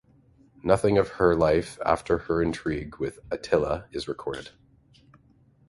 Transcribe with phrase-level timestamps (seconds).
[0.63, 4.49] Nothing of her life after her intrigue with Attila is recorded.